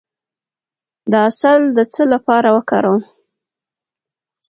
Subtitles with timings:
[1.11, 3.01] د عسل د څه لپاره وکاروم؟